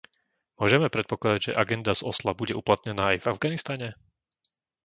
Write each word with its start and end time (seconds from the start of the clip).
Môžeme 0.59 0.87
predpokladať, 0.95 1.41
že 1.53 1.57
agenda 1.63 1.91
z 1.95 2.01
Osla 2.11 2.31
bude 2.39 2.53
uplatnená 2.61 3.03
aj 3.13 3.17
v 3.21 3.29
Afganistane? 3.37 3.89